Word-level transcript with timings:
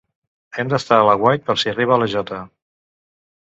Hem 0.61 0.71
d'estar 0.71 0.97
a 1.01 1.03
l'aguait 1.09 1.43
per 1.51 1.57
si 1.65 1.71
arriba 1.73 2.01
la 2.05 2.09
J 2.15 2.41